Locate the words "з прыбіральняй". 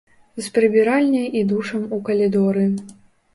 0.45-1.27